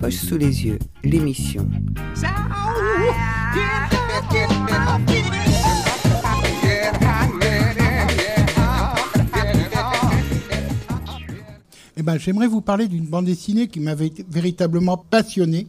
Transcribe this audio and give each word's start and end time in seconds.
poches 0.00 0.14
sous 0.14 0.36
les 0.36 0.66
yeux, 0.66 0.78
l'émission. 1.02 1.68
Eh 11.96 12.02
ben, 12.02 12.18
j'aimerais 12.18 12.48
vous 12.48 12.60
parler 12.60 12.88
d'une 12.88 13.06
bande 13.06 13.26
dessinée 13.26 13.68
qui 13.68 13.80
m'avait 13.80 14.12
véritablement 14.28 14.96
passionné. 14.96 15.66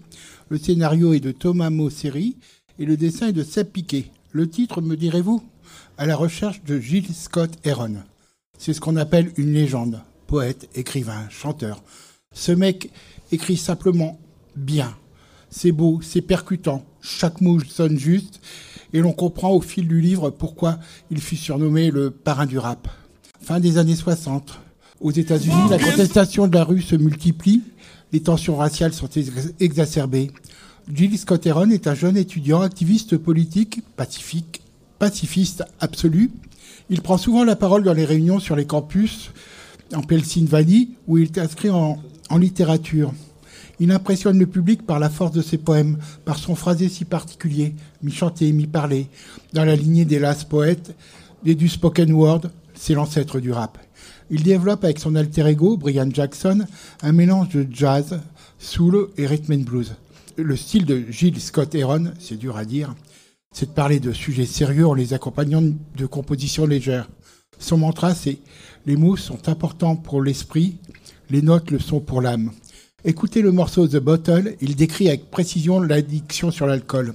Le 0.49 0.57
scénario 0.57 1.13
est 1.13 1.19
de 1.19 1.31
Thomas 1.31 1.69
Mosseri 1.69 2.37
et 2.79 2.85
le 2.85 2.97
dessin 2.97 3.27
est 3.27 3.33
de 3.33 3.43
Seb 3.43 3.67
Piquet. 3.67 4.05
Le 4.31 4.49
titre, 4.49 4.81
me 4.81 4.95
direz-vous 4.97 5.43
À 5.97 6.05
la 6.05 6.15
recherche 6.15 6.63
de 6.63 6.79
Gilles 6.79 7.13
Scott 7.13 7.51
Heron. 7.63 7.97
C'est 8.57 8.73
ce 8.73 8.81
qu'on 8.81 8.95
appelle 8.95 9.31
une 9.37 9.53
légende. 9.53 10.01
Poète, 10.27 10.67
écrivain, 10.75 11.27
chanteur. 11.29 11.83
Ce 12.35 12.51
mec 12.51 12.91
écrit 13.31 13.57
simplement 13.57 14.19
bien. 14.55 14.95
C'est 15.49 15.71
beau, 15.71 15.99
c'est 16.03 16.21
percutant. 16.21 16.85
Chaque 17.01 17.41
mot 17.41 17.59
sonne 17.61 17.97
juste. 17.97 18.41
Et 18.93 18.99
l'on 18.99 19.13
comprend 19.13 19.51
au 19.51 19.61
fil 19.61 19.87
du 19.87 20.01
livre 20.01 20.29
pourquoi 20.29 20.77
il 21.09 21.21
fut 21.21 21.37
surnommé 21.37 21.89
le 21.91 22.11
parrain 22.11 22.45
du 22.45 22.59
rap. 22.59 22.87
Fin 23.41 23.59
des 23.59 23.77
années 23.77 23.95
60. 23.95 24.59
Aux 25.01 25.11
États-Unis, 25.11 25.69
la 25.69 25.79
contestation 25.79 26.47
de 26.47 26.55
la 26.55 26.63
rue 26.63 26.81
se 26.81 26.95
multiplie. 26.95 27.61
Les 28.11 28.21
tensions 28.21 28.57
raciales 28.57 28.93
sont 28.93 29.09
exacerbées. 29.59 30.31
Jill 30.93 31.17
Scott 31.17 31.45
Heron 31.45 31.69
est 31.69 31.87
un 31.87 31.95
jeune 31.95 32.17
étudiant 32.17 32.61
activiste 32.61 33.17
politique, 33.17 33.81
pacifique, 33.95 34.61
pacifiste 34.99 35.63
absolu. 35.79 36.31
Il 36.89 37.01
prend 37.01 37.17
souvent 37.17 37.43
la 37.43 37.55
parole 37.55 37.83
dans 37.83 37.93
les 37.93 38.05
réunions 38.05 38.39
sur 38.39 38.55
les 38.55 38.65
campus 38.65 39.31
en 39.93 40.01
Pennsylvanie 40.01 40.95
où 41.07 41.17
il 41.17 41.25
est 41.25 41.37
inscrit 41.37 41.69
en, 41.69 41.97
en 42.29 42.37
littérature. 42.37 43.13
Il 43.79 43.91
impressionne 43.91 44.39
le 44.39 44.47
public 44.47 44.85
par 44.85 44.99
la 44.99 45.09
force 45.09 45.31
de 45.31 45.41
ses 45.41 45.57
poèmes, 45.57 45.97
par 46.23 46.37
son 46.37 46.55
phrasé 46.55 46.87
si 46.87 47.05
particulier, 47.05 47.75
mi-chanté, 48.01 48.51
mi-parlé, 48.51 49.07
dans 49.53 49.65
la 49.65 49.75
lignée 49.75 50.05
des 50.05 50.19
last 50.19 50.47
poètes 50.47 50.95
et 51.45 51.55
du 51.55 51.67
spoken 51.67 52.11
word, 52.13 52.41
c'est 52.73 52.93
l'ancêtre 52.93 53.39
du 53.39 53.51
rap. 53.51 53.77
Il 54.29 54.43
développe 54.43 54.83
avec 54.83 54.99
son 54.99 55.15
alter 55.15 55.47
ego, 55.47 55.77
Brian 55.77 56.09
Jackson, 56.11 56.65
un 57.01 57.11
mélange 57.11 57.49
de 57.49 57.67
jazz, 57.69 58.19
soul 58.57 59.09
et 59.17 59.27
rhythm 59.27 59.53
and 59.53 59.63
blues. 59.63 59.95
Le 60.37 60.55
style 60.55 60.85
de 60.85 61.03
Gilles 61.09 61.39
Scott 61.39 61.75
Heron, 61.75 62.11
c'est 62.19 62.37
dur 62.37 62.57
à 62.57 62.65
dire, 62.65 62.95
c'est 63.51 63.67
de 63.67 63.71
parler 63.71 63.99
de 63.99 64.11
sujets 64.11 64.45
sérieux 64.45 64.87
en 64.87 64.93
les 64.93 65.13
accompagnant 65.13 65.61
de 65.61 66.05
compositions 66.05 66.65
légères. 66.65 67.09
Son 67.59 67.77
mantra, 67.77 68.15
c'est 68.15 68.39
les 68.85 68.95
mots 68.97 69.15
sont 69.15 69.47
importants 69.47 69.95
pour 69.95 70.21
l'esprit, 70.21 70.77
les 71.29 71.41
notes 71.41 71.71
le 71.71 71.79
sont 71.79 71.99
pour 71.99 72.21
l'âme. 72.21 72.51
Écoutez 73.03 73.41
le 73.41 73.51
morceau 73.51 73.87
The 73.87 73.97
Bottle, 73.97 74.55
il 74.61 74.75
décrit 74.75 75.07
avec 75.07 75.29
précision 75.29 75.79
l'addiction 75.79 76.51
sur 76.51 76.65
l'alcool. 76.65 77.13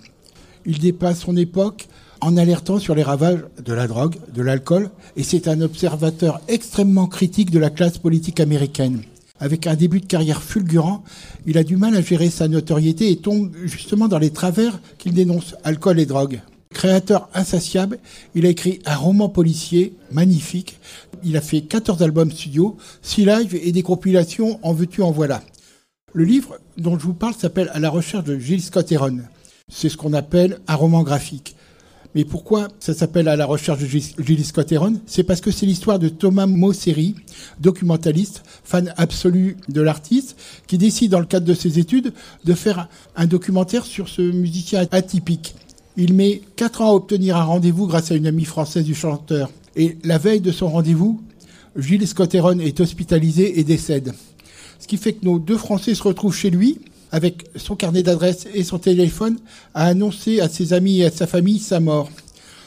Il 0.67 0.79
dépasse 0.79 1.21
son 1.21 1.37
époque 1.37 1.89
en 2.21 2.37
alertant 2.37 2.79
sur 2.79 2.95
les 2.95 3.03
ravages 3.03 3.45
de 3.65 3.73
la 3.73 3.87
drogue, 3.87 4.17
de 4.33 4.43
l'alcool, 4.43 4.91
et 5.17 5.23
c'est 5.23 5.49
un 5.49 5.61
observateur 5.61 6.41
extrêmement 6.49 7.07
critique 7.07 7.51
de 7.51 7.59
la 7.59 7.71
classe 7.71 7.99
politique 7.99 8.41
américaine. 8.41 9.03
Avec 9.39 9.67
un 9.67 9.75
début 9.75 10.01
de 10.01 10.07
carrière 10.07 10.43
fulgurant, 10.43 11.03
il 11.47 11.57
a 11.57 11.65
du 11.65 11.77
mal 11.77 11.97
à 11.97 12.03
gérer 12.03 12.29
sa 12.29 12.47
notoriété 12.47 13.11
et 13.11 13.17
tombe 13.17 13.53
justement 13.65 14.07
dans 14.07 14.19
les 14.19 14.31
travers 14.31 14.81
qu'il 14.99 15.15
dénonce, 15.15 15.55
alcool 15.65 15.99
et 15.99 16.07
drogue. 16.07 16.41
Créateur 16.81 17.29
insatiable, 17.35 17.99
il 18.35 18.47
a 18.47 18.49
écrit 18.49 18.81
un 18.87 18.97
roman 18.97 19.29
policier 19.29 19.93
magnifique. 20.13 20.79
Il 21.23 21.37
a 21.37 21.43
fait 21.43 21.61
14 21.61 22.03
albums 22.03 22.31
studio, 22.31 22.79
6 23.03 23.27
lives 23.27 23.55
et 23.63 23.71
des 23.71 23.83
compilations 23.83 24.59
en 24.63 24.73
veux-tu 24.73 25.03
en 25.03 25.11
voilà. 25.11 25.43
Le 26.15 26.25
livre 26.25 26.59
dont 26.79 26.99
je 26.99 27.05
vous 27.05 27.13
parle 27.13 27.35
s'appelle 27.35 27.71
À 27.75 27.81
la 27.81 27.91
recherche 27.91 28.25
de 28.25 28.39
Gilles 28.39 28.63
Scott 28.63 28.91
Heron. 28.91 29.19
C'est 29.69 29.91
ce 29.91 29.99
qu'on 29.99 30.15
appelle 30.15 30.59
un 30.69 30.75
roman 30.75 31.03
graphique. 31.03 31.55
Mais 32.15 32.25
pourquoi 32.25 32.69
ça 32.79 32.95
s'appelle 32.95 33.29
À 33.29 33.37
la 33.37 33.45
recherche 33.45 33.81
de 33.81 33.87
Gilles 33.87 34.47
Scott 34.47 34.73
Heron? 34.73 35.03
C'est 35.05 35.23
parce 35.23 35.43
que 35.43 35.51
c'est 35.51 35.67
l'histoire 35.67 35.99
de 35.99 36.09
Thomas 36.09 36.47
Mosseri, 36.47 37.15
documentaliste, 37.61 38.43
fan 38.65 38.95
absolu 38.97 39.59
de 39.69 39.83
l'artiste, 39.83 40.35
qui 40.67 40.79
décide 40.79 41.11
dans 41.11 41.21
le 41.21 41.27
cadre 41.27 41.45
de 41.45 41.53
ses 41.53 41.79
études 41.79 42.15
de 42.45 42.55
faire 42.55 42.89
un 43.17 43.27
documentaire 43.27 43.85
sur 43.85 44.09
ce 44.09 44.23
musicien 44.23 44.87
atypique. 44.91 45.55
Il 46.03 46.15
met 46.15 46.41
quatre 46.57 46.81
ans 46.81 46.93
à 46.93 46.95
obtenir 46.95 47.37
un 47.37 47.45
rendez-vous 47.45 47.87
grâce 47.87 48.11
à 48.11 48.15
une 48.15 48.27
amie 48.27 48.47
française 48.47 48.87
du 48.87 48.95
chanteur. 48.95 49.51
Et 49.77 49.99
la 50.03 50.17
veille 50.17 50.41
de 50.41 50.51
son 50.51 50.71
rendez-vous, 50.71 51.21
Gilles 51.77 52.09
Scott 52.09 52.35
Heron 52.35 52.59
est 52.59 52.81
hospitalisé 52.81 53.61
et 53.61 53.65
décède. 53.65 54.15
Ce 54.79 54.87
qui 54.89 54.97
fait 54.97 55.13
que 55.13 55.27
nos 55.27 55.39
deux 55.39 55.59
Français 55.59 55.95
se 55.95 56.03
retrouvent 56.03 56.35
chez 56.35 56.49
lui, 56.49 56.79
avec 57.13 57.45
son 57.55 57.77
carnet 57.77 58.03
d'adresse 58.03 58.49
et 58.55 58.65
son 58.65 58.79
téléphone, 58.79 59.41
à 59.75 59.89
annoncer 59.89 60.41
à 60.41 60.49
ses 60.49 60.73
amis 60.73 61.01
et 61.01 61.05
à 61.05 61.11
sa 61.11 61.27
famille 61.27 61.59
sa 61.59 61.81
mort. 61.81 62.09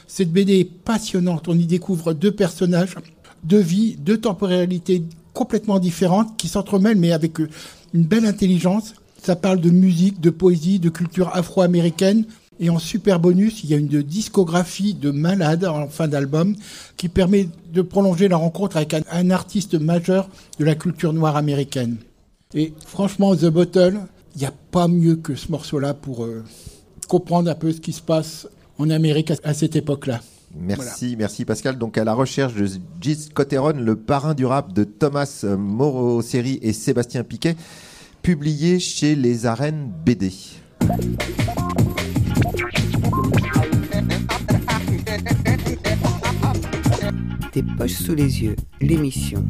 Cette 0.06 0.32
BD 0.32 0.60
est 0.60 0.72
passionnante. 0.72 1.48
On 1.48 1.58
y 1.58 1.66
découvre 1.66 2.14
deux 2.14 2.34
personnages, 2.34 2.98
deux 3.44 3.58
vies, 3.58 3.96
deux 3.98 4.20
temporalités 4.20 5.02
complètement 5.34 5.80
différentes 5.80 6.38
qui 6.38 6.50
s'entremêlent, 6.50 7.00
mais 7.00 7.12
avec 7.12 7.40
une 7.40 8.04
belle 8.04 8.28
intelligence. 8.28 8.94
Ça 9.24 9.36
parle 9.36 9.60
de 9.60 9.72
musique, 9.72 10.22
de 10.22 10.30
poésie, 10.30 10.78
de 10.78 10.90
culture 10.90 11.32
afro-américaine. 11.34 12.26
Et 12.60 12.70
en 12.70 12.80
super 12.80 13.20
bonus, 13.20 13.64
il 13.64 13.70
y 13.70 13.74
a 13.74 13.78
une 13.78 13.88
discographie 13.88 14.94
de 14.94 15.12
malades 15.12 15.66
en 15.66 15.88
fin 15.88 16.08
d'album 16.08 16.56
qui 16.98 17.10
permet 17.10 17.48
de 17.74 17.82
prolonger 17.82 18.28
la 18.28 18.38
rencontre 18.38 18.78
avec 18.78 18.94
un, 18.94 19.30
artiste 19.32 19.76
majeur 19.76 20.30
de 20.60 20.66
la 20.66 20.76
culture 20.76 21.14
noire 21.14 21.36
américaine. 21.36 21.98
Et 22.54 22.74
franchement, 22.86 23.36
The 23.36 23.48
Bottle, 23.48 24.00
il 24.36 24.40
n'y 24.40 24.46
a 24.46 24.54
pas 24.72 24.88
mieux 24.88 25.16
que 25.16 25.36
ce 25.36 25.52
morceau-là 25.52 25.94
pour 25.94 26.24
euh, 26.26 26.44
comprendre 27.08 27.50
un 27.50 27.56
peu 27.56 27.72
ce 27.72 27.82
qui 27.82 27.94
se 27.94 28.02
passe 28.02 28.48
en 28.78 28.90
Amérique 28.90 29.32
à, 29.44 29.54
cette 29.54 29.76
époque-là. 29.76 30.22
Merci, 30.56 31.16
merci 31.18 31.46
Pascal. 31.46 31.80
Donc 31.80 31.98
à 31.98 32.04
la 32.04 32.14
recherche 32.14 32.54
de 32.54 32.68
Gis 33.02 33.30
Cotteron, 33.34 33.74
le 33.74 33.96
parrain 33.96 34.36
du 34.36 34.46
rap 34.46 34.72
de 34.72 34.84
Thomas 34.84 35.46
Moreau 35.58 36.22
Série 36.22 36.60
et 36.62 36.74
Sébastien 36.74 37.24
Piquet, 37.24 37.56
publié 38.22 38.80
chez 38.80 39.16
les 39.16 39.48
arènes 39.48 39.92
BD. 40.06 40.32
Des 47.54 47.64
poches 47.78 47.92
sous 47.92 48.16
les 48.16 48.44
yeux, 48.44 48.56
l'émission. 48.82 49.46